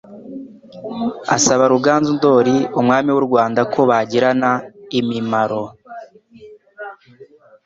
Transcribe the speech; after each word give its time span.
asaba 1.35 1.63
Ruganzu 1.73 2.11
Ndoli 2.17 2.55
umwami 2.79 3.09
w'u 3.15 3.23
Rwanda 3.27 3.61
ko 3.73 3.79
bagirana 3.89 4.51
imimaro, 4.99 5.63